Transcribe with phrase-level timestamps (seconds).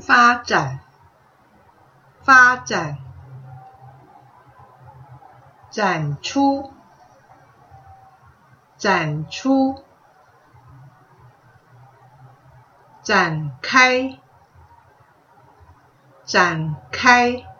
[0.00, 0.80] 发展
[2.22, 2.98] 发展
[5.70, 6.72] 展出
[8.76, 9.84] 展出
[13.02, 14.18] 展开
[16.24, 17.55] 展开。